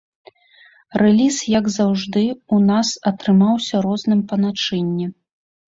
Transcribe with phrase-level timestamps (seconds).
[1.01, 5.05] Рэліз, як заўжды ў нас, атрымаўся розным па начынні.